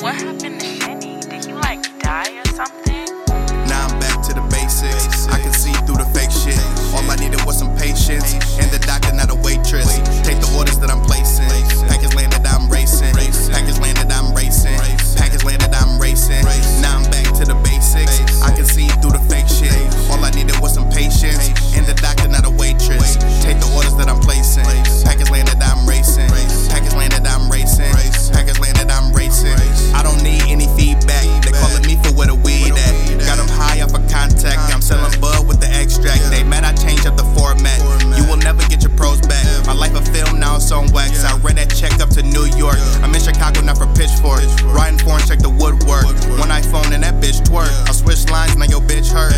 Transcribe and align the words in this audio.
What 0.00 0.14
happened 0.14 0.58
to 0.60 0.66
Shinny? 0.66 1.20
Did 1.20 1.44
he 1.44 1.52
like 1.52 1.82
die 1.98 2.32
or 2.38 2.46
something? 2.52 2.89
York. 42.76 43.02
I'm 43.02 43.14
in 43.14 43.20
Chicago, 43.20 43.60
not 43.62 43.78
for 43.78 43.86
pitchfork. 43.94 44.42
Riding 44.64 44.98
foreign, 44.98 45.22
check 45.26 45.38
the 45.38 45.50
woodwork. 45.50 46.06
One 46.38 46.50
iPhone 46.50 46.92
and 46.92 47.02
that 47.02 47.22
bitch 47.22 47.42
twerk. 47.42 47.70
I 47.88 47.92
switch 47.92 48.28
lines, 48.30 48.56
now 48.56 48.66
your 48.66 48.80
bitch 48.80 49.10
hurt. 49.10 49.34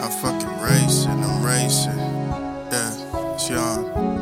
I'm 0.00 0.10
fucking 0.10 0.60
racing, 0.60 1.10
I'm 1.10 1.44
racing. 1.44 1.98
Yeah, 2.70 3.34
it's 3.34 3.50
young. 3.50 4.17